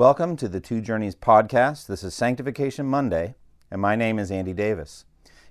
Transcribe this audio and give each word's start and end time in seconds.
Welcome 0.00 0.36
to 0.36 0.48
the 0.48 0.60
Two 0.60 0.80
Journeys 0.80 1.14
podcast. 1.14 1.86
This 1.86 2.02
is 2.02 2.14
Sanctification 2.14 2.86
Monday, 2.86 3.34
and 3.70 3.82
my 3.82 3.96
name 3.96 4.18
is 4.18 4.30
Andy 4.30 4.54
Davis. 4.54 5.04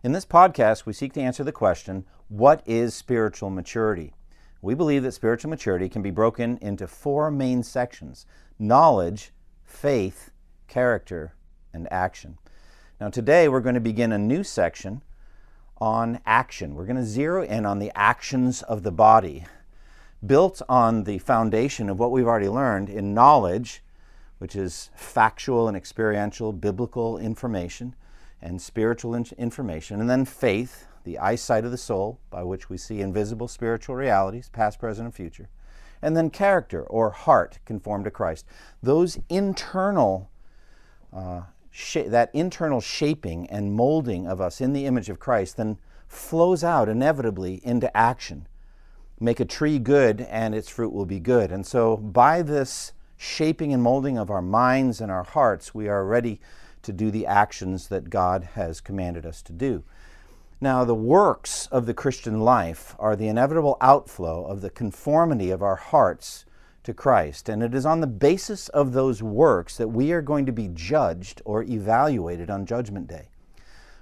In 0.04 0.12
this 0.12 0.26
podcast, 0.26 0.88
we 0.88 0.94
seek 0.94 1.14
to 1.14 1.22
answer 1.22 1.44
the 1.44 1.52
question 1.52 2.04
what 2.30 2.64
is 2.66 2.96
spiritual 2.96 3.52
maturity? 3.52 4.16
We 4.64 4.74
believe 4.74 5.04
that 5.04 5.12
spiritual 5.12 5.52
maturity 5.52 5.88
can 5.88 6.02
be 6.02 6.10
broken 6.10 6.58
into 6.64 6.88
four 6.88 7.30
main 7.30 7.62
sections 7.62 8.26
knowledge, 8.58 9.34
faith, 9.64 10.32
character, 10.68 11.36
and 11.72 11.88
action. 11.92 12.40
Now, 13.00 13.10
today 13.10 13.48
we're 13.48 13.60
going 13.60 13.76
to 13.76 13.80
begin 13.80 14.12
a 14.12 14.18
new 14.18 14.44
section 14.44 15.04
on 15.78 16.22
action. 16.26 16.74
We're 16.74 16.88
going 16.88 16.96
to 16.96 17.06
zero 17.06 17.44
in 17.44 17.68
on 17.68 17.78
the 17.78 17.92
actions 17.96 18.64
of 18.64 18.82
the 18.82 18.92
body, 18.92 19.46
built 20.26 20.60
on 20.68 21.04
the 21.04 21.20
foundation 21.20 21.88
of 21.88 22.00
what 22.00 22.10
we've 22.10 22.26
already 22.26 22.50
learned 22.50 22.90
in 22.90 23.14
knowledge, 23.14 23.84
which 24.40 24.56
is 24.56 24.90
factual 24.96 25.68
and 25.68 25.78
experiential 25.78 26.52
biblical 26.52 27.18
information 27.18 27.96
and 28.42 28.62
spiritual 28.62 29.16
information, 29.16 30.00
and 30.00 30.10
then 30.10 30.26
faith, 30.26 30.88
the 31.04 31.20
eyesight 31.20 31.66
of 31.66 31.72
the 31.72 31.78
soul, 31.78 32.20
by 32.30 32.42
which 32.42 32.70
we 32.70 32.78
see 32.78 33.02
invisible 33.02 33.48
spiritual 33.48 33.96
realities, 33.96 34.50
past, 34.50 34.80
present, 34.80 35.06
and 35.06 35.14
future, 35.14 35.50
and 36.02 36.16
then 36.16 36.30
character 36.30 36.82
or 36.84 37.12
heart 37.12 37.60
conformed 37.66 38.06
to 38.06 38.12
Christ. 38.12 38.46
Those 38.82 39.20
internal 39.30 40.30
uh, 41.14 41.42
that 41.94 42.30
internal 42.34 42.82
shaping 42.82 43.48
and 43.50 43.74
molding 43.74 44.28
of 44.28 44.42
us 44.42 44.60
in 44.60 44.74
the 44.74 44.86
image 44.86 45.10
of 45.10 45.20
Christ 45.20 45.58
then 45.58 45.78
flows 46.08 46.64
out 46.64 46.90
inevitably 46.90 47.62
into 47.64 47.96
action. 47.96 48.48
Make 49.20 49.40
a 49.40 49.46
tree 49.46 49.80
good, 49.80 50.22
and 50.22 50.56
its 50.56 50.70
fruit 50.70 50.94
will 50.94 51.06
be 51.06 51.20
good. 51.20 51.52
And 51.52 51.66
so, 51.66 51.98
by 51.98 52.42
this 52.42 52.94
shaping 53.22 53.74
and 53.74 53.84
molding 53.84 54.18
of 54.18 54.32
our 54.32 54.42
minds 54.42 55.02
and 55.02 55.12
our 55.12 55.26
hearts, 55.26 55.76
we 55.76 55.90
are 55.90 56.06
ready 56.06 56.40
to 56.82 56.94
do 56.94 57.12
the 57.12 57.28
actions 57.28 57.90
that 57.90 58.10
God 58.10 58.52
has 58.54 58.80
commanded 58.80 59.26
us 59.26 59.42
to 59.42 59.52
do. 59.52 59.84
Now, 60.62 60.86
the 60.86 60.96
works 60.96 61.68
of 61.68 61.86
the 61.86 61.94
Christian 61.94 62.40
life 62.40 62.96
are 62.98 63.18
the 63.18 63.28
inevitable 63.28 63.76
outflow 63.82 64.46
of 64.46 64.62
the 64.62 64.70
conformity 64.70 65.52
of 65.52 65.62
our 65.62 65.76
hearts 65.76 66.46
to 66.84 66.94
Christ. 66.94 67.50
And 67.50 67.62
it 67.62 67.76
is 67.76 67.86
on 67.86 68.00
the 68.00 68.08
basis 68.08 68.70
of 68.70 68.94
those 68.94 69.22
works 69.22 69.76
that 69.76 69.90
we 69.90 70.14
are 70.14 70.22
going 70.22 70.46
to 70.46 70.54
be 70.54 70.70
judged 70.74 71.42
or 71.44 71.64
evaluated 71.64 72.50
on 72.50 72.66
Judgment 72.66 73.08
Day. 73.08 73.28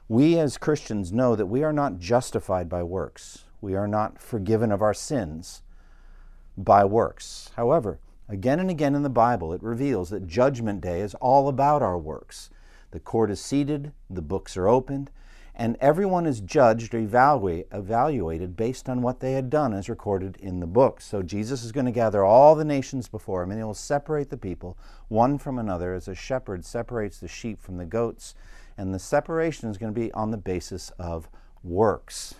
We 0.08 0.38
as 0.38 0.60
Christians 0.60 1.12
know 1.12 1.36
that 1.36 1.48
we 1.48 1.64
are 1.64 1.74
not 1.74 1.98
justified 1.98 2.70
by 2.70 2.84
works, 2.84 3.46
we 3.62 3.76
are 3.76 3.88
not 3.88 4.22
forgiven 4.22 4.72
of 4.72 4.84
our 4.84 4.94
sins 4.94 5.64
by 6.56 6.86
works. 6.86 7.50
However, 7.56 8.00
again 8.30 8.60
and 8.60 8.70
again 8.70 8.96
in 8.96 9.04
the 9.04 9.10
Bible, 9.10 9.54
it 9.54 9.64
reveals 9.64 10.10
that 10.10 10.28
Judgment 10.28 10.82
Day 10.82 11.02
is 11.02 11.16
all 11.16 11.48
about 11.48 11.82
our 11.82 11.98
works. 11.98 12.50
The 12.92 13.00
court 13.00 13.32
is 13.32 13.42
seated, 13.42 13.92
the 14.10 14.22
books 14.22 14.56
are 14.58 14.68
opened, 14.68 15.12
and 15.60 15.76
everyone 15.82 16.28
is 16.28 16.40
judged 16.40 16.94
or 16.94 17.00
evaluate, 17.00 17.68
evaluated 17.72 18.56
based 18.56 18.88
on 18.88 19.02
what 19.02 19.20
they 19.20 19.34
had 19.34 19.50
done 19.50 19.74
as 19.74 19.90
recorded 19.90 20.38
in 20.38 20.60
the 20.60 20.68
books. 20.68 21.06
So 21.06 21.24
Jesus 21.24 21.64
is 21.64 21.72
going 21.72 21.88
to 21.88 21.92
gather 21.92 22.24
all 22.24 22.54
the 22.54 22.64
nations 22.64 23.08
before 23.08 23.42
him, 23.42 23.50
and 23.50 23.60
he 23.60 23.64
will 23.64 23.74
separate 23.74 24.30
the 24.30 24.38
people 24.38 24.78
one 25.08 25.40
from 25.40 25.58
another 25.58 25.96
as 25.96 26.08
a 26.08 26.14
shepherd 26.14 26.64
separates 26.64 27.20
the 27.20 27.28
sheep 27.28 27.60
from 27.60 27.78
the 27.78 27.86
goats. 27.86 28.36
And 28.78 28.94
the 28.94 29.00
separation 29.00 29.70
is 29.70 29.80
going 29.80 29.92
to 29.92 30.00
be 30.00 30.12
on 30.14 30.30
the 30.30 30.38
basis 30.38 30.92
of 31.00 31.28
works. 31.64 32.36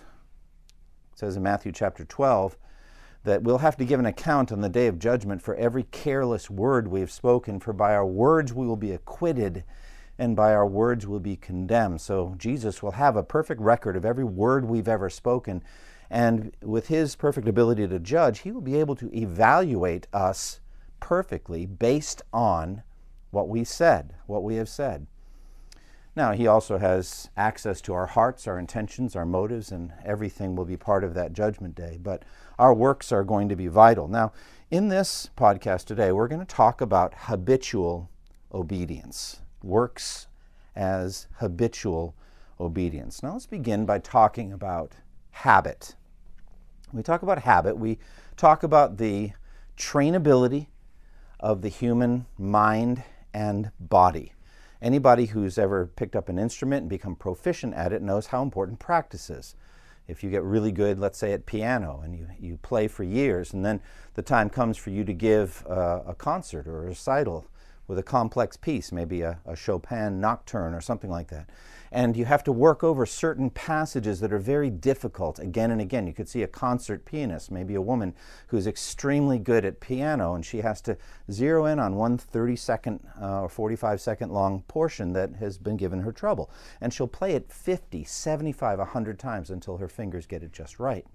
It 1.12 1.18
says 1.18 1.36
in 1.36 1.42
Matthew 1.42 1.72
chapter 1.72 2.04
12 2.04 2.56
that 3.28 3.42
we'll 3.42 3.58
have 3.58 3.76
to 3.76 3.84
give 3.84 4.00
an 4.00 4.06
account 4.06 4.50
on 4.50 4.62
the 4.62 4.68
day 4.70 4.86
of 4.86 4.98
judgment 4.98 5.42
for 5.42 5.54
every 5.56 5.82
careless 5.84 6.48
word 6.48 6.88
we 6.88 7.00
have 7.00 7.10
spoken, 7.10 7.60
for 7.60 7.74
by 7.74 7.94
our 7.94 8.06
words 8.06 8.54
we 8.54 8.66
will 8.66 8.76
be 8.76 8.92
acquitted 8.92 9.64
and 10.18 10.34
by 10.34 10.52
our 10.52 10.66
words 10.66 11.06
we 11.06 11.12
will 11.12 11.20
be 11.20 11.36
condemned. 11.36 12.00
So 12.00 12.34
Jesus 12.38 12.82
will 12.82 12.92
have 12.92 13.16
a 13.16 13.22
perfect 13.22 13.60
record 13.60 13.96
of 13.96 14.04
every 14.04 14.24
word 14.24 14.64
we've 14.64 14.88
ever 14.88 15.10
spoken. 15.10 15.62
And 16.10 16.56
with 16.62 16.88
his 16.88 17.16
perfect 17.16 17.46
ability 17.46 17.86
to 17.86 17.98
judge, 17.98 18.40
he 18.40 18.50
will 18.50 18.62
be 18.62 18.80
able 18.80 18.96
to 18.96 19.14
evaluate 19.14 20.06
us 20.12 20.60
perfectly 20.98 21.66
based 21.66 22.22
on 22.32 22.82
what 23.30 23.48
we 23.48 23.62
said, 23.62 24.14
what 24.26 24.42
we 24.42 24.56
have 24.56 24.70
said. 24.70 25.06
Now, 26.16 26.32
he 26.32 26.48
also 26.48 26.78
has 26.78 27.30
access 27.36 27.80
to 27.82 27.94
our 27.94 28.06
hearts, 28.06 28.48
our 28.48 28.58
intentions, 28.58 29.14
our 29.14 29.26
motives, 29.26 29.70
and 29.70 29.92
everything 30.04 30.56
will 30.56 30.64
be 30.64 30.76
part 30.76 31.04
of 31.04 31.14
that 31.14 31.32
judgment 31.32 31.76
day. 31.76 31.96
But 32.02 32.24
our 32.58 32.74
works 32.74 33.12
are 33.12 33.24
going 33.24 33.48
to 33.48 33.56
be 33.56 33.68
vital. 33.68 34.08
Now, 34.08 34.32
in 34.70 34.88
this 34.88 35.30
podcast 35.36 35.84
today, 35.84 36.12
we're 36.12 36.28
going 36.28 36.44
to 36.44 36.46
talk 36.46 36.80
about 36.80 37.14
habitual 37.16 38.10
obedience 38.52 39.40
works 39.62 40.26
as 40.76 41.26
habitual 41.36 42.14
obedience. 42.60 43.22
Now 43.22 43.32
let's 43.32 43.46
begin 43.46 43.84
by 43.84 43.98
talking 43.98 44.52
about 44.52 44.92
habit. 45.30 45.94
When 46.90 46.98
we 46.98 47.02
talk 47.02 47.22
about 47.22 47.40
habit, 47.40 47.76
we 47.76 47.98
talk 48.36 48.62
about 48.62 48.96
the 48.96 49.32
trainability 49.76 50.66
of 51.40 51.62
the 51.62 51.68
human 51.68 52.26
mind 52.36 53.02
and 53.34 53.70
body. 53.78 54.32
Anybody 54.80 55.26
who's 55.26 55.58
ever 55.58 55.86
picked 55.86 56.16
up 56.16 56.28
an 56.28 56.38
instrument 56.38 56.82
and 56.82 56.90
become 56.90 57.16
proficient 57.16 57.74
at 57.74 57.92
it 57.92 58.02
knows 58.02 58.28
how 58.28 58.42
important 58.42 58.78
practice 58.78 59.28
is. 59.28 59.56
If 60.08 60.24
you 60.24 60.30
get 60.30 60.42
really 60.42 60.72
good, 60.72 60.98
let's 60.98 61.18
say 61.18 61.32
at 61.32 61.46
piano, 61.46 62.00
and 62.02 62.16
you, 62.16 62.26
you 62.40 62.56
play 62.56 62.88
for 62.88 63.04
years, 63.04 63.52
and 63.52 63.64
then 63.64 63.80
the 64.14 64.22
time 64.22 64.48
comes 64.48 64.76
for 64.76 64.90
you 64.90 65.04
to 65.04 65.12
give 65.12 65.64
uh, 65.68 66.00
a 66.06 66.14
concert 66.14 66.66
or 66.66 66.84
a 66.84 66.86
recital, 66.86 67.46
with 67.88 67.98
a 67.98 68.02
complex 68.02 68.56
piece, 68.56 68.92
maybe 68.92 69.22
a, 69.22 69.40
a, 69.46 69.56
Chopin 69.56 70.20
nocturne 70.20 70.74
or 70.74 70.80
something 70.80 71.10
like 71.10 71.28
that. 71.28 71.48
And 71.90 72.18
you 72.18 72.26
have 72.26 72.44
to 72.44 72.52
work 72.52 72.84
over 72.84 73.06
certain 73.06 73.48
passages 73.48 74.20
that 74.20 74.30
are 74.30 74.38
very 74.38 74.68
difficult 74.68 75.38
again 75.38 75.70
and 75.70 75.80
again. 75.80 76.06
You 76.06 76.12
could 76.12 76.28
see 76.28 76.42
a 76.42 76.46
concert 76.46 77.06
pianist, 77.06 77.50
maybe 77.50 77.74
a 77.74 77.80
woman 77.80 78.14
who's 78.48 78.66
extremely 78.66 79.38
good 79.38 79.64
at 79.64 79.80
piano, 79.80 80.34
and 80.34 80.44
she 80.44 80.58
has 80.58 80.82
to 80.82 80.98
zero 81.32 81.64
in 81.64 81.78
on 81.78 81.96
one 81.96 82.18
30 82.18 82.56
second 82.56 83.00
uh, 83.20 83.40
or 83.40 83.48
45 83.48 84.02
second 84.02 84.30
long 84.32 84.62
portion 84.68 85.14
that 85.14 85.36
has 85.36 85.56
been 85.56 85.78
given 85.78 86.02
her 86.02 86.12
trouble. 86.12 86.50
And 86.82 86.92
she'll 86.92 87.08
play 87.08 87.32
it 87.32 87.50
50, 87.50 88.04
75, 88.04 88.78
100 88.78 89.18
times 89.18 89.48
until 89.48 89.78
her 89.78 89.88
fingers 89.88 90.26
get 90.26 90.42
it 90.42 90.52
just 90.52 90.78
right. 90.78 91.06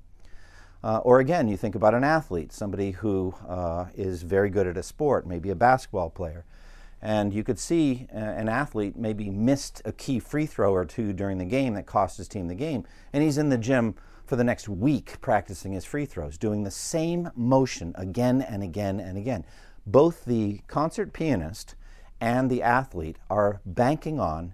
Uh, 0.83 0.97
or 0.97 1.19
again, 1.19 1.47
you 1.47 1.55
think 1.55 1.75
about 1.75 1.93
an 1.93 2.03
athlete, 2.03 2.51
somebody 2.51 2.91
who 2.91 3.33
uh, 3.47 3.85
is 3.95 4.23
very 4.23 4.49
good 4.49 4.67
at 4.67 4.75
a 4.75 4.83
sport, 4.83 5.25
maybe 5.25 5.49
a 5.49 5.55
basketball 5.55 6.09
player. 6.09 6.45
And 7.03 7.33
you 7.33 7.43
could 7.43 7.59
see 7.59 8.07
uh, 8.13 8.17
an 8.17 8.47
athlete 8.47 8.95
maybe 8.95 9.29
missed 9.29 9.81
a 9.83 9.91
key 9.91 10.19
free 10.19 10.45
throw 10.45 10.73
or 10.73 10.85
two 10.85 11.11
during 11.11 11.37
the 11.37 11.43
game 11.43 11.73
that 11.73 11.85
cost 11.85 12.17
his 12.17 12.29
team 12.29 12.47
the 12.47 12.55
game. 12.55 12.85
And 13.11 13.21
he's 13.21 13.37
in 13.37 13.49
the 13.49 13.57
gym 13.57 13.95
for 14.25 14.37
the 14.37 14.43
next 14.45 14.69
week 14.69 15.19
practicing 15.19 15.73
his 15.73 15.83
free 15.83 16.05
throws, 16.05 16.37
doing 16.37 16.63
the 16.63 16.71
same 16.71 17.29
motion 17.35 17.93
again 17.97 18.41
and 18.41 18.63
again 18.63 19.01
and 19.01 19.17
again. 19.17 19.43
Both 19.85 20.23
the 20.23 20.61
concert 20.67 21.11
pianist 21.11 21.75
and 22.21 22.49
the 22.49 22.63
athlete 22.63 23.17
are 23.29 23.59
banking 23.65 24.17
on 24.17 24.53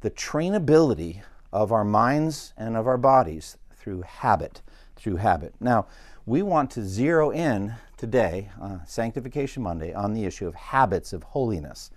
the 0.00 0.10
trainability 0.10 1.20
of 1.52 1.70
our 1.70 1.84
minds 1.84 2.54
and 2.56 2.78
of 2.78 2.86
our 2.86 2.96
bodies 2.96 3.58
through 3.76 4.02
habit. 4.02 4.62
Through 4.96 5.16
habit. 5.16 5.54
Now, 5.60 5.86
we 6.24 6.40
want 6.40 6.70
to 6.70 6.82
zero 6.82 7.30
in 7.30 7.74
today, 7.96 8.50
uh, 8.60 8.78
Sanctification 8.86 9.62
Monday, 9.62 9.92
on 9.92 10.12
the 10.14 10.24
issue 10.24 10.46
of 10.46 10.54
habits 10.54 11.12
of 11.12 11.22
holiness. 11.22 11.90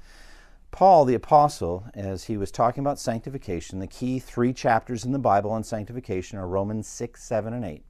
Paul 0.71 1.05
the 1.05 1.15
Apostle, 1.15 1.85
as 1.93 2.25
he 2.25 2.37
was 2.37 2.51
talking 2.51 2.81
about 2.81 2.99
sanctification, 2.99 3.79
the 3.79 3.87
key 3.87 4.19
three 4.19 4.53
chapters 4.53 5.05
in 5.05 5.11
the 5.11 5.19
Bible 5.19 5.51
on 5.51 5.63
sanctification 5.63 6.37
are 6.37 6.47
Romans 6.47 6.87
6, 6.87 7.23
7, 7.23 7.53
and 7.53 7.65
8. 7.65 7.83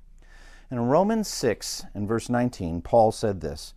In 0.69 0.79
Romans 0.79 1.27
6 1.27 1.85
and 1.93 2.07
verse 2.07 2.29
19, 2.29 2.81
Paul 2.81 3.11
said 3.11 3.41
this 3.41 3.73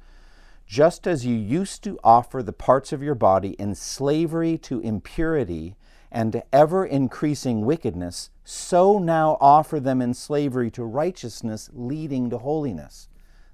Just 0.66 1.06
as 1.06 1.24
you 1.24 1.34
used 1.34 1.82
to 1.84 1.98
offer 2.02 2.42
the 2.42 2.52
parts 2.52 2.92
of 2.92 3.02
your 3.02 3.14
body 3.14 3.50
in 3.58 3.74
slavery 3.74 4.58
to 4.58 4.80
impurity 4.80 5.76
and 6.12 6.42
ever 6.52 6.84
increasing 6.84 7.64
wickedness, 7.64 8.30
so 8.44 8.98
now 8.98 9.38
offer 9.40 9.78
them 9.78 10.02
in 10.02 10.14
slavery 10.14 10.70
to 10.72 10.84
righteousness, 10.84 11.70
leading 11.72 12.28
to 12.30 12.38
holiness. 12.38 13.08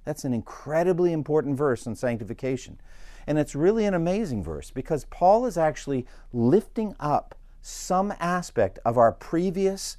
That's 0.07 0.25
an 0.25 0.33
incredibly 0.33 1.13
important 1.13 1.59
verse 1.59 1.87
on 1.87 1.97
sanctification. 1.97 2.81
And 3.27 3.39
it's 3.39 3.57
really 3.57 3.85
an 3.85 3.93
amazing 3.93 4.43
verse 4.45 4.71
because 4.71 5.05
Paul 5.07 5.45
is 5.45 5.59
actually 5.59 6.07
lifting 6.33 6.95
up 7.01 7.35
some 7.61 8.15
aspect 8.21 8.79
of 8.85 8.97
our 8.97 9.11
previous 9.11 9.97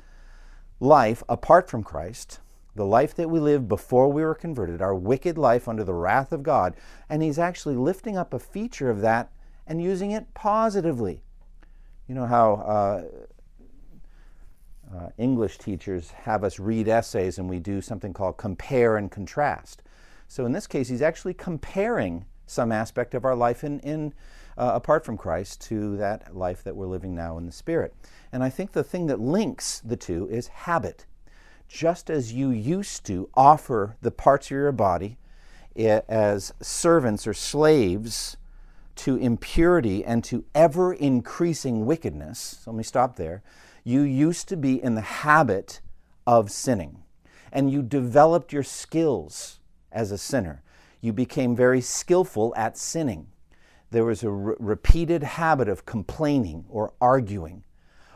life 0.80 1.24
apart 1.28 1.70
from 1.70 1.84
Christ, 1.84 2.40
the 2.74 2.86
life 2.86 3.14
that 3.16 3.30
we 3.30 3.40
lived 3.40 3.68
before 3.68 4.10
we 4.10 4.24
were 4.24 4.34
converted, 4.34 4.82
our 4.82 4.96
wicked 4.96 5.38
life 5.38 5.68
under 5.68 5.84
the 5.84 5.94
wrath 5.94 6.32
of 6.32 6.42
God, 6.42 6.76
and 7.10 7.22
he's 7.22 7.38
actually 7.38 7.76
lifting 7.76 8.16
up 8.16 8.34
a 8.34 8.40
feature 8.40 8.90
of 8.90 9.02
that 9.02 9.30
and 9.66 9.84
using 9.84 10.12
it 10.12 10.34
positively. 10.34 11.22
You 12.08 12.16
know 12.16 12.28
how 12.28 12.54
uh, 12.54 13.04
uh, 14.96 15.10
English 15.18 15.58
teachers 15.58 16.12
have 16.12 16.46
us 16.46 16.60
read 16.60 16.88
essays 16.88 17.38
and 17.38 17.50
we 17.50 17.60
do 17.60 17.82
something 17.82 18.14
called 18.14 18.38
compare 18.38 18.96
and 18.96 19.12
contrast. 19.12 19.84
So 20.28 20.46
in 20.46 20.52
this 20.52 20.68
case, 20.68 20.90
he's 20.90 21.02
actually 21.02 21.34
comparing 21.34 22.26
some 22.46 22.72
aspect 22.72 23.14
of 23.14 23.26
our 23.26 23.36
life 23.36 23.64
in, 23.64 23.80
in 23.82 24.14
uh, 24.58 24.72
apart 24.74 25.06
from 25.06 25.18
Christ 25.18 25.62
to 25.62 25.98
that 25.98 26.36
life 26.36 26.64
that 26.64 26.76
we're 26.76 26.88
living 26.88 27.14
now 27.14 27.38
in 27.38 27.46
the 27.46 27.52
Spirit. 27.52 27.94
And 28.32 28.44
I 28.44 28.50
think 28.50 28.72
the 28.72 28.84
thing 28.84 29.08
that 29.08 29.20
links 29.20 29.80
the 29.80 29.98
two 29.98 30.28
is 30.30 30.48
habit. 30.48 31.06
Just 31.68 32.10
as 32.10 32.34
you 32.34 32.50
used 32.50 33.06
to 33.06 33.30
offer 33.36 33.98
the 34.02 34.12
parts 34.12 34.48
of 34.48 34.52
your 34.52 34.72
body 34.72 35.18
eh, 35.76 36.02
as 36.08 36.54
servants 36.62 37.28
or 37.28 37.34
slaves 37.34 38.38
to 38.96 39.16
impurity 39.18 40.04
and 40.04 40.24
to 40.24 40.44
ever 40.56 40.94
increasing 40.94 41.86
wickedness, 41.86 42.62
so 42.64 42.72
let 42.72 42.78
me 42.78 42.84
stop 42.84 43.16
there. 43.16 43.44
You 43.84 44.02
used 44.02 44.48
to 44.50 44.58
be 44.58 44.82
in 44.82 44.96
the 44.96 45.02
habit 45.02 45.82
of 46.26 46.52
sinning, 46.52 47.04
and 47.52 47.72
you 47.72 47.84
developed 47.84 48.52
your 48.52 48.64
skills 48.64 49.57
as 49.92 50.12
a 50.12 50.18
sinner. 50.18 50.64
You 51.02 51.14
became 51.14 51.56
very 51.56 51.82
skillful 51.82 52.54
at 52.56 52.78
sinning. 52.78 53.28
There 53.92 54.06
was 54.06 54.24
a 54.24 54.30
re- 54.30 54.56
repeated 54.60 55.24
habit 55.24 55.70
of 55.70 55.86
complaining 55.86 56.66
or 56.70 56.94
arguing 57.00 57.64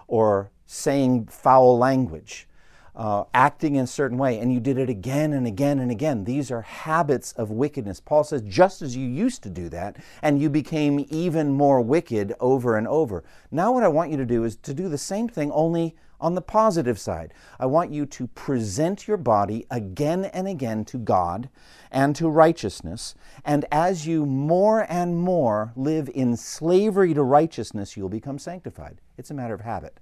or 0.07 0.51
saying 0.65 1.27
foul 1.27 1.77
language 1.77 2.47
uh, 2.95 3.23
acting 3.33 3.75
in 3.75 3.83
a 3.83 3.88
certain 3.88 4.17
way, 4.17 4.39
and 4.39 4.53
you 4.53 4.59
did 4.59 4.77
it 4.77 4.89
again 4.89 5.33
and 5.33 5.47
again 5.47 5.79
and 5.79 5.91
again. 5.91 6.23
These 6.25 6.51
are 6.51 6.61
habits 6.61 7.31
of 7.33 7.51
wickedness. 7.51 7.99
Paul 7.99 8.23
says, 8.23 8.41
just 8.41 8.81
as 8.81 8.95
you 8.95 9.07
used 9.07 9.43
to 9.43 9.49
do 9.49 9.69
that, 9.69 9.97
and 10.21 10.41
you 10.41 10.49
became 10.49 11.05
even 11.09 11.51
more 11.51 11.81
wicked 11.81 12.33
over 12.39 12.77
and 12.77 12.88
over. 12.88 13.23
Now, 13.49 13.71
what 13.71 13.83
I 13.83 13.88
want 13.88 14.11
you 14.11 14.17
to 14.17 14.25
do 14.25 14.43
is 14.43 14.55
to 14.57 14.73
do 14.73 14.89
the 14.89 14.97
same 14.97 15.27
thing, 15.27 15.51
only 15.51 15.95
on 16.19 16.35
the 16.35 16.41
positive 16.41 16.99
side. 16.99 17.33
I 17.59 17.65
want 17.65 17.91
you 17.91 18.05
to 18.05 18.27
present 18.27 19.07
your 19.07 19.17
body 19.17 19.65
again 19.71 20.25
and 20.25 20.47
again 20.47 20.85
to 20.85 20.97
God 20.97 21.49
and 21.91 22.15
to 22.15 22.29
righteousness. 22.29 23.15
And 23.44 23.65
as 23.71 24.05
you 24.05 24.25
more 24.25 24.85
and 24.87 25.17
more 25.17 25.73
live 25.75 26.09
in 26.13 26.37
slavery 26.37 27.13
to 27.15 27.23
righteousness, 27.23 27.97
you'll 27.97 28.09
become 28.09 28.37
sanctified. 28.37 29.01
It's 29.17 29.31
a 29.31 29.33
matter 29.33 29.55
of 29.55 29.61
habit. 29.61 29.97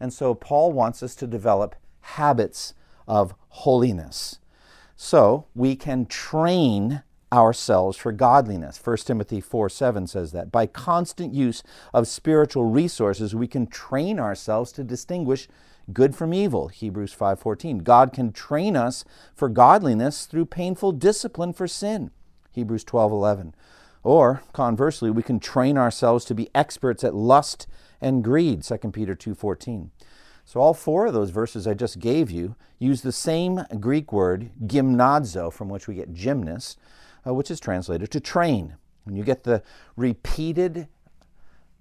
And 0.00 0.12
so, 0.12 0.34
Paul 0.34 0.72
wants 0.72 1.02
us 1.02 1.14
to 1.16 1.26
develop 1.26 1.76
habits 2.00 2.74
of 3.06 3.34
holiness. 3.48 4.38
So 4.96 5.46
we 5.54 5.76
can 5.76 6.06
train 6.06 7.02
ourselves 7.32 7.96
for 7.96 8.12
godliness. 8.12 8.80
1 8.82 8.96
Timothy 8.98 9.40
4 9.40 9.68
7 9.68 10.06
says 10.06 10.32
that. 10.32 10.50
By 10.50 10.66
constant 10.66 11.32
use 11.32 11.62
of 11.94 12.08
spiritual 12.08 12.64
resources, 12.64 13.34
we 13.34 13.46
can 13.46 13.66
train 13.66 14.18
ourselves 14.18 14.72
to 14.72 14.84
distinguish 14.84 15.48
good 15.92 16.14
from 16.14 16.34
evil. 16.34 16.68
Hebrews 16.68 17.12
5:14. 17.12 17.78
God 17.78 18.12
can 18.12 18.32
train 18.32 18.76
us 18.76 19.04
for 19.34 19.48
godliness 19.48 20.26
through 20.26 20.46
painful 20.46 20.92
discipline 20.92 21.52
for 21.52 21.66
sin. 21.66 22.10
Hebrews 22.52 22.84
12:11. 22.84 23.54
Or 24.02 24.42
conversely, 24.52 25.10
we 25.10 25.22
can 25.22 25.40
train 25.40 25.76
ourselves 25.76 26.24
to 26.26 26.34
be 26.34 26.50
experts 26.54 27.04
at 27.04 27.14
lust 27.14 27.66
and 28.00 28.24
greed. 28.24 28.64
2 28.64 28.92
Peter 28.92 29.14
2:14. 29.14 29.90
So 30.44 30.60
all 30.60 30.74
four 30.74 31.06
of 31.06 31.14
those 31.14 31.30
verses 31.30 31.66
I 31.66 31.74
just 31.74 31.98
gave 31.98 32.30
you 32.30 32.56
use 32.78 33.02
the 33.02 33.12
same 33.12 33.64
Greek 33.78 34.12
word, 34.12 34.50
gymnazo, 34.66 35.52
from 35.52 35.68
which 35.68 35.86
we 35.86 35.94
get 35.94 36.12
gymnast, 36.12 36.78
uh, 37.26 37.34
which 37.34 37.50
is 37.50 37.60
translated 37.60 38.10
to 38.10 38.20
train. 38.20 38.76
And 39.06 39.16
you 39.16 39.24
get 39.24 39.44
the 39.44 39.62
repeated 39.96 40.88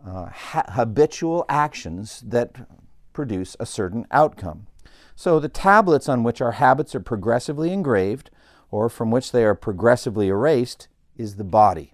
uh, 0.06 0.28
ha- 0.28 0.66
habitual 0.70 1.46
actions 1.50 2.24
that 2.26 2.68
produce 3.14 3.56
a 3.60 3.66
certain 3.66 4.06
outcome. 4.12 4.68
So 5.16 5.40
the 5.40 5.50
tablets 5.50 6.08
on 6.08 6.24
which 6.24 6.42
our 6.42 6.54
habits 6.54 6.96
are 6.96 7.02
progressively 7.02 7.74
engraved, 7.74 8.30
or 8.72 8.88
from 8.88 9.12
which 9.12 9.32
they 9.32 9.44
are 9.44 9.56
progressively 9.56 10.28
erased, 10.30 10.88
is 11.18 11.36
the 11.36 11.44
body 11.44 11.94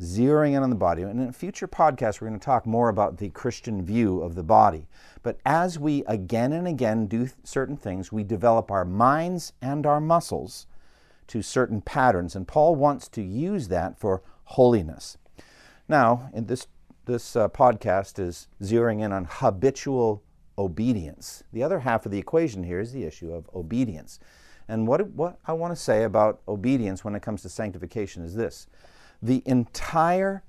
zeroing 0.00 0.54
in 0.56 0.62
on 0.62 0.70
the 0.70 0.76
body. 0.76 1.02
And 1.02 1.20
in 1.20 1.28
a 1.28 1.32
future 1.32 1.68
podcast, 1.68 2.20
we're 2.20 2.28
going 2.28 2.38
to 2.38 2.44
talk 2.44 2.66
more 2.66 2.88
about 2.88 3.18
the 3.18 3.30
Christian 3.30 3.84
view 3.84 4.20
of 4.20 4.34
the 4.34 4.42
body. 4.42 4.86
But 5.22 5.38
as 5.44 5.78
we 5.78 6.04
again 6.06 6.52
and 6.52 6.68
again 6.68 7.06
do 7.06 7.28
certain 7.44 7.76
things, 7.76 8.12
we 8.12 8.24
develop 8.24 8.70
our 8.70 8.84
minds 8.84 9.52
and 9.62 9.86
our 9.86 10.00
muscles 10.00 10.66
to 11.28 11.42
certain 11.42 11.80
patterns. 11.80 12.36
And 12.36 12.46
Paul 12.46 12.74
wants 12.74 13.08
to 13.08 13.22
use 13.22 13.68
that 13.68 13.98
for 13.98 14.22
holiness. 14.44 15.18
Now, 15.88 16.30
in 16.32 16.46
this, 16.46 16.66
this 17.06 17.36
uh, 17.36 17.48
podcast 17.48 18.18
is 18.18 18.48
zeroing 18.62 19.02
in 19.02 19.12
on 19.12 19.26
habitual 19.28 20.22
obedience. 20.58 21.42
The 21.52 21.62
other 21.62 21.80
half 21.80 22.06
of 22.06 22.12
the 22.12 22.18
equation 22.18 22.64
here 22.64 22.80
is 22.80 22.92
the 22.92 23.04
issue 23.04 23.32
of 23.32 23.48
obedience. 23.54 24.20
And 24.68 24.86
what, 24.86 25.06
what 25.10 25.38
I 25.46 25.52
want 25.52 25.74
to 25.74 25.80
say 25.80 26.02
about 26.02 26.40
obedience 26.48 27.04
when 27.04 27.14
it 27.14 27.22
comes 27.22 27.42
to 27.42 27.48
sanctification 27.48 28.24
is 28.24 28.34
this 28.34 28.66
the 29.22 29.42
entire 29.46 30.44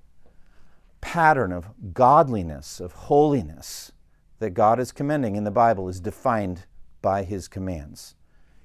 pattern 1.01 1.51
of 1.51 1.69
godliness, 1.93 2.79
of 2.79 2.93
holiness 2.93 3.91
that 4.39 4.51
God 4.51 4.79
is 4.79 4.91
commending 4.91 5.35
in 5.35 5.43
the 5.43 5.51
Bible 5.51 5.87
is 5.87 5.99
defined 5.99 6.65
by 7.01 7.23
His 7.23 7.47
commands. 7.47 8.15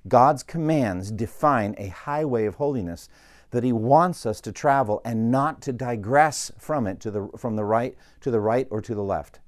God's 0.08 0.42
commands 0.42 1.10
define 1.10 1.74
a 1.78 1.88
highway 1.88 2.46
of 2.46 2.56
holiness 2.56 3.08
that 3.50 3.64
He 3.64 3.72
wants 3.72 4.26
us 4.26 4.40
to 4.42 4.52
travel 4.52 5.00
and 5.04 5.30
not 5.30 5.62
to 5.62 5.72
digress 5.72 6.50
from 6.58 6.86
it 6.86 7.00
to 7.00 7.10
the, 7.10 7.28
from 7.36 7.56
the 7.56 7.64
right 7.64 7.96
to 8.20 8.30
the 8.30 8.40
right 8.40 8.66
or 8.70 8.80
to 8.80 8.94
the 8.94 9.02
left. 9.02 9.40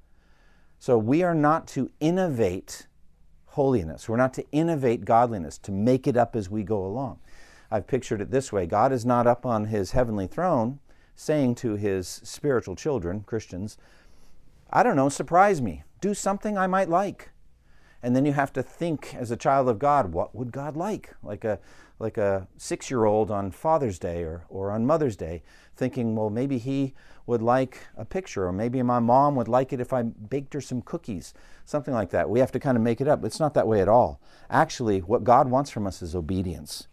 So 0.78 0.98
we 0.98 1.22
are 1.22 1.34
not 1.34 1.66
to 1.68 1.90
innovate 2.00 2.86
holiness. 3.46 4.08
We're 4.08 4.16
not 4.16 4.34
to 4.34 4.44
innovate 4.52 5.04
godliness, 5.04 5.58
to 5.58 5.72
make 5.72 6.06
it 6.06 6.16
up 6.16 6.36
as 6.36 6.50
we 6.50 6.62
go 6.62 6.84
along. 6.84 7.20
I've 7.70 7.86
pictured 7.86 8.20
it 8.20 8.30
this 8.30 8.52
way 8.52 8.66
God 8.66 8.92
is 8.92 9.04
not 9.04 9.26
up 9.26 9.44
on 9.46 9.66
his 9.66 9.92
heavenly 9.92 10.26
throne 10.26 10.80
saying 11.16 11.54
to 11.54 11.76
his 11.76 12.08
spiritual 12.08 12.74
children, 12.74 13.22
Christians, 13.22 13.78
I 14.70 14.82
don't 14.82 14.96
know, 14.96 15.08
surprise 15.08 15.62
me. 15.62 15.84
Do 16.00 16.14
something 16.14 16.58
I 16.58 16.66
might 16.66 16.88
like. 16.88 17.30
And 18.02 18.14
then 18.14 18.26
you 18.26 18.32
have 18.32 18.52
to 18.54 18.62
think 18.62 19.14
as 19.14 19.30
a 19.30 19.36
child 19.36 19.68
of 19.68 19.78
God, 19.78 20.12
what 20.12 20.34
would 20.34 20.52
God 20.52 20.76
like? 20.76 21.14
Like 21.22 21.44
a 21.44 21.58
like 21.98 22.18
a 22.18 22.48
six 22.56 22.90
year 22.90 23.04
old 23.04 23.30
on 23.30 23.50
Father's 23.50 23.98
Day 23.98 24.22
or, 24.22 24.44
or 24.48 24.70
on 24.72 24.84
Mother's 24.84 25.16
Day, 25.16 25.42
thinking, 25.76 26.16
well, 26.16 26.28
maybe 26.28 26.58
he 26.58 26.92
would 27.24 27.40
like 27.40 27.86
a 27.96 28.04
picture, 28.04 28.46
or 28.46 28.52
maybe 28.52 28.82
my 28.82 28.98
mom 28.98 29.34
would 29.36 29.48
like 29.48 29.72
it 29.72 29.80
if 29.80 29.92
I 29.92 30.02
baked 30.02 30.52
her 30.54 30.60
some 30.60 30.82
cookies, 30.82 31.32
something 31.64 31.94
like 31.94 32.10
that. 32.10 32.28
We 32.28 32.40
have 32.40 32.52
to 32.52 32.60
kind 32.60 32.76
of 32.76 32.82
make 32.82 33.00
it 33.00 33.08
up. 33.08 33.24
It's 33.24 33.40
not 33.40 33.54
that 33.54 33.66
way 33.66 33.80
at 33.80 33.88
all. 33.88 34.20
Actually, 34.50 35.00
what 35.00 35.24
God 35.24 35.48
wants 35.48 35.70
from 35.70 35.86
us 35.86 36.02
is 36.02 36.14
obedience. 36.14 36.88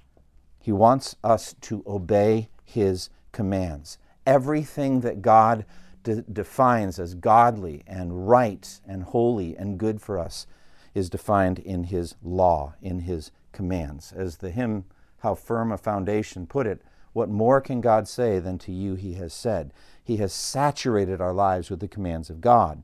He 0.62 0.72
wants 0.72 1.16
us 1.24 1.56
to 1.62 1.84
obey 1.88 2.50
His 2.64 3.10
commands. 3.32 3.98
Everything 4.26 5.02
that 5.02 5.22
God 5.22 5.66
de- 6.04 6.22
defines 6.22 7.00
as 7.00 7.16
godly 7.16 7.84
and 7.88 8.28
right 8.28 8.80
and 8.88 9.04
holy 9.04 9.58
and 9.58 9.78
good 9.78 10.02
for 10.02 10.20
us 10.20 10.46
is 10.94 11.10
defined 11.10 11.60
in 11.60 11.86
His 11.86 12.16
law, 12.24 12.76
in 12.82 13.00
His 13.00 13.32
commands. 13.52 14.14
As 14.16 14.38
the 14.38 14.52
hymn, 14.52 14.86
How 15.20 15.36
Firm 15.36 15.72
a 15.72 15.78
Foundation, 15.78 16.46
put 16.46 16.68
it, 16.68 16.82
what 17.14 17.30
more 17.30 17.60
can 17.60 17.82
God 17.82 18.08
say 18.08 18.40
than 18.40 18.58
to 18.60 18.72
you 18.72 18.96
He 18.96 19.16
has 19.16 19.34
said? 19.34 19.74
He 20.04 20.18
has 20.18 20.32
saturated 20.32 21.20
our 21.20 21.34
lives 21.34 21.70
with 21.70 21.80
the 21.80 21.88
commands 21.88 22.30
of 22.30 22.42
God. 22.42 22.84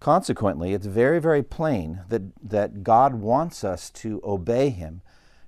Consequently, 0.00 0.72
it's 0.72 0.86
very, 0.86 1.20
very 1.20 1.42
plain 1.42 2.00
that, 2.08 2.22
that 2.42 2.82
God 2.82 3.14
wants 3.14 3.62
us 3.62 3.90
to 3.90 4.20
obey 4.24 4.70
Him 4.70 5.02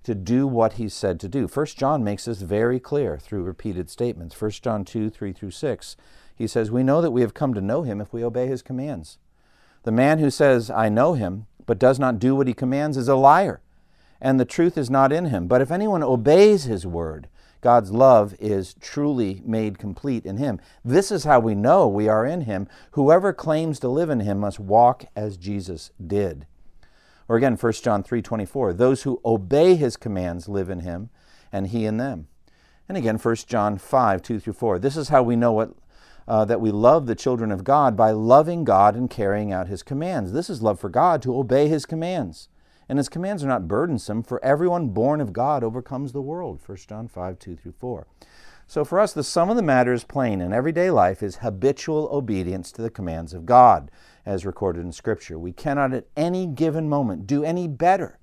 to 0.05 0.15
do 0.15 0.47
what 0.47 0.75
he 0.75 0.89
said 0.89 1.19
to 1.21 1.29
do. 1.29 1.47
1 1.47 1.67
John 1.67 2.05
makes 2.05 2.27
this 2.27 2.43
very 2.43 2.79
clear 2.79 3.19
through 3.19 3.43
repeated 3.43 3.91
statements. 3.91 4.41
1 4.41 4.51
John 4.63 4.85
2 4.85 5.11
3 5.11 5.33
through 5.33 5.51
6. 5.51 5.97
He 6.37 6.47
says, 6.47 6.71
We 6.71 6.83
know 6.83 7.01
that 7.01 7.11
we 7.11 7.23
have 7.23 7.35
come 7.35 7.55
to 7.55 7.61
know 7.61 7.83
him 7.83 8.01
if 8.01 8.13
we 8.13 8.25
obey 8.25 8.47
his 8.47 8.63
commands. 8.63 9.19
The 9.85 9.93
man 9.93 10.19
who 10.19 10.31
says, 10.31 10.71
I 10.71 10.89
know 10.89 11.15
him, 11.15 11.47
but 11.67 11.79
does 11.79 11.99
not 11.99 12.19
do 12.19 12.35
what 12.35 12.47
he 12.47 12.55
commands 12.55 12.97
is 12.97 13.09
a 13.09 13.17
liar, 13.17 13.61
and 14.21 14.39
the 14.39 14.45
truth 14.45 14.77
is 14.77 14.91
not 14.91 15.13
in 15.13 15.27
him. 15.27 15.47
But 15.47 15.61
if 15.61 15.71
anyone 15.71 16.03
obeys 16.03 16.65
his 16.65 16.87
word, 16.87 17.29
God's 17.61 17.93
love 17.93 18.35
is 18.39 18.75
truly 18.75 19.41
made 19.45 19.79
complete 19.79 20.27
in 20.27 20.37
him. 20.37 20.61
This 20.85 21.11
is 21.11 21.25
how 21.25 21.41
we 21.41 21.55
know 21.55 21.89
we 21.89 22.09
are 22.09 22.27
in 22.27 22.43
him. 22.43 22.69
Whoever 22.91 23.33
claims 23.33 23.79
to 23.81 23.89
live 23.89 24.11
in 24.11 24.21
him 24.21 24.41
must 24.41 24.61
walk 24.61 25.07
as 25.17 25.39
Jesus 25.39 25.91
did. 26.07 26.47
Or 27.29 27.37
again, 27.37 27.57
1 27.57 27.73
John 27.83 28.03
3:24, 28.03 28.73
those 28.73 29.03
who 29.03 29.21
obey 29.25 29.77
his 29.77 29.97
commands 29.97 30.49
live 30.49 30.69
in 30.71 30.81
him 30.81 31.11
and 31.53 31.69
he 31.69 31.87
in 31.87 31.97
them. 31.97 32.27
And 32.89 32.99
again, 32.99 33.17
1 33.17 33.37
John 33.47 33.79
5, 33.79 34.23
2 34.23 34.39
through 34.39 34.53
4. 34.53 34.79
This 34.79 34.97
is 34.97 35.09
how 35.09 35.23
we 35.23 35.37
know 35.37 35.53
what, 35.53 35.75
uh, 36.29 36.45
that 36.45 36.61
we 36.61 36.71
love 36.71 37.07
the 37.07 37.15
children 37.15 37.51
of 37.51 37.65
God 37.65 37.97
by 37.97 38.11
loving 38.11 38.65
God 38.65 38.95
and 38.95 39.09
carrying 39.09 39.53
out 39.53 39.69
his 39.69 39.83
commands. 39.83 40.33
This 40.33 40.51
is 40.51 40.63
love 40.63 40.79
for 40.79 40.91
God, 40.91 41.23
to 41.23 41.37
obey 41.37 41.69
his 41.69 41.87
commands. 41.87 42.49
And 42.89 42.99
his 42.99 43.09
commands 43.09 43.43
are 43.43 43.49
not 43.49 43.67
burdensome, 43.67 44.23
for 44.23 44.45
everyone 44.45 44.89
born 44.89 45.23
of 45.23 45.33
God 45.33 45.65
overcomes 45.65 46.13
the 46.13 46.21
world. 46.21 46.61
1 46.67 46.77
John 46.87 47.09
5, 47.09 47.39
2 47.39 47.57
through 47.57 47.73
4. 47.73 48.07
So 48.67 48.85
for 48.85 48.99
us, 48.99 49.13
the 49.13 49.23
sum 49.23 49.51
of 49.51 49.57
the 49.57 49.63
matter 49.63 49.93
is 49.93 50.05
plain 50.05 50.41
in 50.41 50.53
everyday 50.53 50.91
life 50.91 51.23
is 51.23 51.37
habitual 51.37 52.09
obedience 52.11 52.73
to 52.73 52.83
the 52.83 52.91
commands 52.91 53.35
of 53.35 53.47
God 53.47 53.91
as 54.25 54.47
recorded 54.47 54.85
in 54.85 54.93
Scripture. 54.93 55.39
We 55.39 55.53
cannot 55.53 55.93
at 55.93 56.07
any 56.17 56.47
given 56.47 56.89
moment 56.89 57.27
do 57.27 57.45
any 57.45 57.69
better 57.69 58.19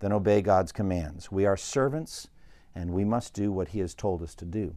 than 0.00 0.12
obey 0.12 0.42
God's 0.42 0.72
commands. 0.72 1.32
We 1.32 1.46
are 1.46 1.56
servants 1.56 2.28
and 2.74 2.92
we 2.92 3.04
must 3.04 3.34
do 3.34 3.50
what 3.50 3.68
He 3.68 3.80
has 3.80 3.94
told 3.94 4.22
us 4.22 4.34
to 4.36 4.44
do. 4.44 4.76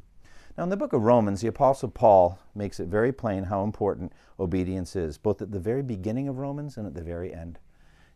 Now, 0.57 0.63
in 0.63 0.69
the 0.69 0.77
book 0.77 0.93
of 0.93 1.03
Romans, 1.03 1.41
the 1.41 1.49
Apostle 1.49 1.89
Paul 1.89 2.39
makes 2.53 2.79
it 2.79 2.87
very 2.87 3.11
plain 3.11 3.43
how 3.43 3.63
important 3.63 4.13
obedience 4.39 4.95
is, 4.95 5.17
both 5.17 5.41
at 5.41 5.51
the 5.51 5.59
very 5.59 5.83
beginning 5.83 6.29
of 6.29 6.37
Romans 6.37 6.77
and 6.77 6.87
at 6.87 6.93
the 6.93 7.01
very 7.01 7.33
end. 7.33 7.59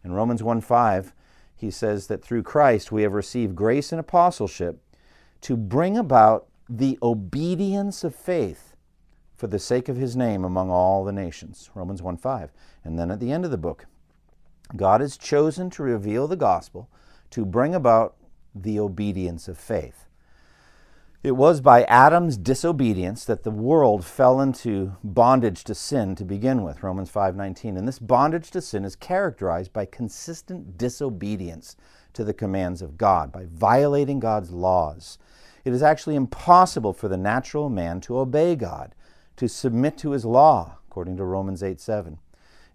In 0.06 0.14
Romans 0.14 0.42
1 0.42 0.62
5, 0.62 1.14
he 1.56 1.70
says 1.70 2.08
that 2.08 2.24
through 2.24 2.44
Christ 2.44 2.92
we 2.92 3.04
have 3.04 3.12
received 3.12 3.56
grace 3.56 3.92
and 3.92 4.00
apostleship 4.00 4.82
to 5.42 5.58
bring 5.58 5.98
about 5.98 6.48
the 6.70 7.00
obedience 7.02 8.04
of 8.04 8.14
faith 8.14 8.76
for 9.36 9.48
the 9.48 9.60
sake 9.60 9.90
of 9.90 9.98
his 9.98 10.16
name 10.16 10.44
among 10.44 10.70
all 10.70 11.04
the 11.04 11.12
nations. 11.12 11.70
Romans 11.74 12.02
1 12.02 12.18
5. 12.18 12.52
And 12.84 13.00
then 13.00 13.10
at 13.10 13.20
the 13.20 13.32
end 13.32 13.46
of 13.46 13.52
the 13.52 13.58
book, 13.58 13.86
God 14.76 15.02
has 15.02 15.18
chosen 15.18 15.70
to 15.72 15.84
reveal 15.84 16.28
the 16.28 16.36
gospel 16.36 16.90
to 17.32 17.46
bring 17.46 17.74
about 17.74 18.16
the 18.54 18.80
obedience 18.80 19.48
of 19.48 19.58
faith. 19.58 20.06
It 21.22 21.32
was 21.32 21.60
by 21.60 21.84
Adam's 21.84 22.38
disobedience 22.38 23.26
that 23.26 23.44
the 23.44 23.52
world 23.52 24.06
fell 24.06 24.40
into 24.40 24.96
bondage 25.04 25.66
to 25.66 25.76
sin 25.76 26.16
to 26.16 26.24
begin 26.24 26.64
with, 26.64 26.82
Romans 26.82 27.10
5:19. 27.10 27.76
And 27.76 27.86
this 27.86 28.00
bondage 28.00 28.52
to 28.52 28.62
sin 28.62 28.86
is 28.86 28.96
characterized 28.96 29.74
by 29.74 29.86
consistent 29.86 30.78
disobedience 30.78 31.76
to 32.14 32.24
the 32.24 32.34
commands 32.34 32.82
of 32.82 32.98
God, 32.98 33.34
by 33.34 33.46
violating 33.46 34.20
God's 34.20 34.52
laws. 34.52 35.18
It 35.66 35.74
is 35.74 35.84
actually 35.84 36.16
impossible 36.16 36.94
for 36.94 37.08
the 37.08 37.18
natural 37.18 37.70
man 37.70 38.02
to 38.02 38.20
obey 38.20 38.56
God, 38.56 38.96
to 39.38 39.48
submit 39.48 39.98
to 40.00 40.12
his 40.12 40.26
law, 40.26 40.78
according 40.88 41.18
to 41.18 41.24
Romans 41.24 41.62
8:7. 41.62 42.20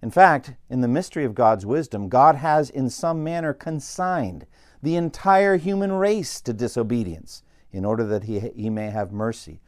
In 0.02 0.10
fact, 0.10 0.54
in 0.68 0.82
the 0.82 0.88
mystery 0.88 1.24
of 1.24 1.34
God's 1.34 1.64
wisdom, 1.64 2.08
God 2.08 2.36
has 2.36 2.68
in 2.68 2.90
some 2.90 3.24
manner 3.24 3.54
consigned 3.54 4.46
the 4.82 4.96
entire 4.96 5.56
human 5.56 5.92
race 5.92 6.40
to 6.42 6.52
disobedience 6.52 7.42
in 7.72 7.84
order 7.84 8.04
that 8.04 8.24
he, 8.24 8.38
he 8.40 8.68
may 8.68 8.90
have 8.90 9.12
mercy 9.12 9.60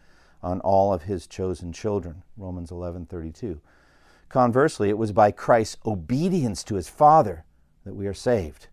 on 0.42 0.61
all 0.61 0.92
of 0.92 1.04
his 1.04 1.26
chosen 1.26 1.73
children. 1.73 2.23
Romans 2.37 2.70
11:32. 2.70 3.61
Conversely, 4.28 4.90
it 4.90 4.99
was 4.99 5.12
by 5.12 5.30
Christ's 5.30 5.78
obedience 5.87 6.62
to 6.64 6.75
his 6.75 6.88
Father 6.88 7.44
that 7.85 7.94
we 7.94 8.06
are 8.06 8.14
saved. 8.14 8.68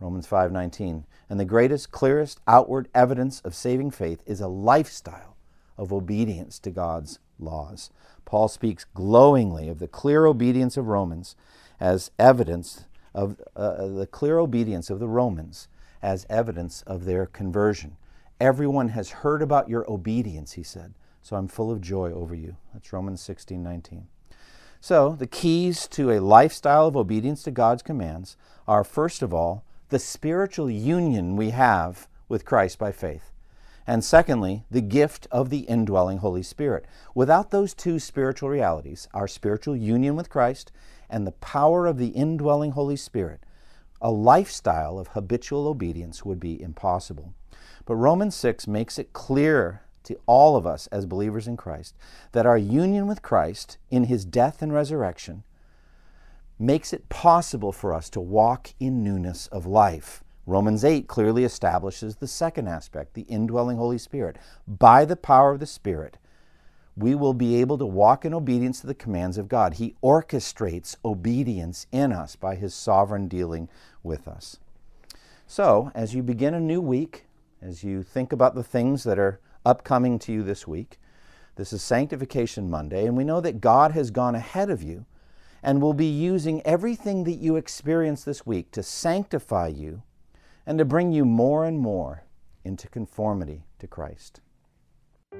Romans 0.00 0.26
5:19. 0.26 1.04
And 1.28 1.38
the 1.38 1.44
greatest 1.44 1.90
clearest 1.90 2.40
outward 2.46 2.88
evidence 2.94 3.40
of 3.40 3.54
saving 3.54 3.90
faith 3.90 4.22
is 4.26 4.40
a 4.40 4.48
lifestyle 4.48 5.36
of 5.76 5.92
obedience 5.92 6.58
to 6.60 6.70
God's 6.70 7.18
laws. 7.38 7.90
Paul 8.24 8.48
speaks 8.48 8.84
glowingly 8.84 9.68
of 9.68 9.78
the 9.78 9.88
clear 9.88 10.26
obedience 10.26 10.76
of 10.76 10.88
Romans 10.88 11.36
as 11.80 12.10
evidence 12.18 12.84
of 13.14 13.40
uh, 13.56 13.86
the 13.86 14.06
clear 14.06 14.38
obedience 14.38 14.90
of 14.90 14.98
the 14.98 15.08
Romans 15.08 15.68
as 16.02 16.26
evidence 16.28 16.82
of 16.82 17.04
their 17.04 17.26
conversion. 17.26 17.96
Everyone 18.40 18.88
has 18.90 19.10
heard 19.10 19.42
about 19.42 19.68
your 19.68 19.90
obedience, 19.90 20.52
he 20.52 20.62
said. 20.62 20.94
So 21.22 21.36
I'm 21.36 21.48
full 21.48 21.70
of 21.70 21.80
joy 21.80 22.12
over 22.12 22.34
you. 22.34 22.56
That's 22.72 22.92
Romans 22.92 23.20
16 23.20 23.62
19. 23.62 24.06
So, 24.80 25.16
the 25.18 25.26
keys 25.26 25.88
to 25.88 26.12
a 26.12 26.20
lifestyle 26.20 26.86
of 26.86 26.96
obedience 26.96 27.42
to 27.42 27.50
God's 27.50 27.82
commands 27.82 28.36
are, 28.68 28.84
first 28.84 29.22
of 29.22 29.34
all, 29.34 29.64
the 29.88 29.98
spiritual 29.98 30.70
union 30.70 31.36
we 31.36 31.50
have 31.50 32.08
with 32.28 32.44
Christ 32.44 32.78
by 32.78 32.92
faith. 32.92 33.32
And 33.86 34.04
secondly, 34.04 34.64
the 34.70 34.82
gift 34.82 35.26
of 35.30 35.48
the 35.48 35.60
indwelling 35.60 36.18
Holy 36.18 36.42
Spirit. 36.42 36.84
Without 37.14 37.50
those 37.50 37.72
two 37.72 37.98
spiritual 37.98 38.50
realities, 38.50 39.08
our 39.14 39.26
spiritual 39.26 39.74
union 39.74 40.14
with 40.14 40.28
Christ 40.28 40.70
and 41.08 41.26
the 41.26 41.32
power 41.32 41.86
of 41.86 41.96
the 41.96 42.08
indwelling 42.08 42.72
Holy 42.72 42.96
Spirit, 42.96 43.40
a 44.02 44.10
lifestyle 44.10 44.98
of 44.98 45.08
habitual 45.08 45.66
obedience 45.66 46.22
would 46.22 46.38
be 46.38 46.60
impossible. 46.60 47.32
But 47.86 47.96
Romans 47.96 48.34
6 48.36 48.66
makes 48.66 48.98
it 48.98 49.14
clear 49.14 49.82
to 50.04 50.20
all 50.26 50.56
of 50.56 50.66
us 50.66 50.86
as 50.88 51.06
believers 51.06 51.48
in 51.48 51.56
Christ 51.56 51.96
that 52.32 52.46
our 52.46 52.58
union 52.58 53.06
with 53.06 53.22
Christ 53.22 53.78
in 53.90 54.04
his 54.04 54.26
death 54.26 54.60
and 54.60 54.72
resurrection 54.72 55.44
makes 56.58 56.92
it 56.92 57.08
possible 57.08 57.72
for 57.72 57.94
us 57.94 58.10
to 58.10 58.20
walk 58.20 58.74
in 58.80 59.02
newness 59.02 59.46
of 59.48 59.66
life. 59.66 60.22
Romans 60.46 60.84
8 60.84 61.06
clearly 61.06 61.44
establishes 61.44 62.16
the 62.16 62.26
second 62.26 62.68
aspect, 62.68 63.14
the 63.14 63.22
indwelling 63.22 63.76
Holy 63.76 63.98
Spirit. 63.98 64.36
By 64.66 65.04
the 65.04 65.16
power 65.16 65.52
of 65.52 65.60
the 65.60 65.66
Spirit, 65.66 66.16
we 66.96 67.14
will 67.14 67.34
be 67.34 67.56
able 67.60 67.78
to 67.78 67.86
walk 67.86 68.24
in 68.24 68.34
obedience 68.34 68.80
to 68.80 68.86
the 68.86 68.94
commands 68.94 69.38
of 69.38 69.48
God. 69.48 69.74
He 69.74 69.94
orchestrates 70.02 70.96
obedience 71.04 71.86
in 71.92 72.12
us 72.12 72.34
by 72.34 72.54
His 72.54 72.74
sovereign 72.74 73.28
dealing 73.28 73.68
with 74.02 74.26
us. 74.26 74.58
So, 75.46 75.92
as 75.94 76.14
you 76.14 76.22
begin 76.22 76.54
a 76.54 76.60
new 76.60 76.80
week, 76.80 77.26
as 77.60 77.84
you 77.84 78.02
think 78.02 78.32
about 78.32 78.54
the 78.54 78.64
things 78.64 79.04
that 79.04 79.18
are 79.18 79.40
upcoming 79.68 80.18
to 80.18 80.32
you 80.32 80.42
this 80.42 80.66
week. 80.66 80.98
This 81.56 81.72
is 81.72 81.82
Sanctification 81.82 82.70
Monday, 82.70 83.04
and 83.06 83.16
we 83.16 83.24
know 83.24 83.40
that 83.40 83.60
God 83.60 83.92
has 83.92 84.10
gone 84.10 84.34
ahead 84.34 84.70
of 84.70 84.82
you 84.82 85.04
and 85.62 85.82
will 85.82 85.94
be 85.94 86.06
using 86.06 86.62
everything 86.62 87.24
that 87.24 87.38
you 87.38 87.56
experience 87.56 88.24
this 88.24 88.46
week 88.46 88.70
to 88.72 88.82
sanctify 88.82 89.68
you 89.68 90.02
and 90.66 90.78
to 90.78 90.84
bring 90.84 91.12
you 91.12 91.24
more 91.24 91.64
and 91.64 91.78
more 91.78 92.24
into 92.64 92.88
conformity 92.88 93.64
to 93.78 93.86
Christ. 93.86 94.40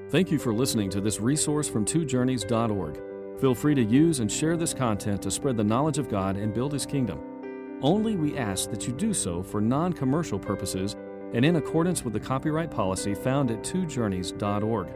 Thank 0.09 0.31
you 0.31 0.39
for 0.39 0.53
listening 0.53 0.89
to 0.91 1.01
this 1.01 1.19
resource 1.19 1.69
from 1.69 1.85
twojourneys.org. 1.85 3.01
Feel 3.39 3.55
free 3.55 3.75
to 3.75 3.83
use 3.83 4.19
and 4.19 4.31
share 4.31 4.57
this 4.57 4.73
content 4.73 5.21
to 5.21 5.31
spread 5.31 5.55
the 5.55 5.63
knowledge 5.63 5.97
of 5.97 6.09
God 6.09 6.35
and 6.35 6.53
build 6.53 6.73
His 6.73 6.85
kingdom. 6.85 7.79
Only 7.81 8.15
we 8.15 8.37
ask 8.37 8.69
that 8.71 8.85
you 8.85 8.93
do 8.93 9.13
so 9.13 9.41
for 9.41 9.61
non 9.61 9.93
commercial 9.93 10.37
purposes 10.37 10.95
and 11.33 11.45
in 11.45 11.55
accordance 11.55 12.03
with 12.03 12.13
the 12.13 12.19
copyright 12.19 12.71
policy 12.71 13.13
found 13.13 13.51
at 13.51 13.63
twojourneys.org. 13.63 14.89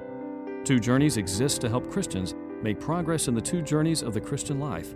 Two 0.65 0.79
Journeys 0.79 1.17
exists 1.17 1.59
to 1.59 1.69
help 1.69 1.89
Christians 1.91 2.35
make 2.61 2.79
progress 2.79 3.27
in 3.27 3.35
the 3.35 3.41
two 3.41 3.61
journeys 3.61 4.01
of 4.01 4.13
the 4.13 4.21
Christian 4.21 4.59
life 4.59 4.95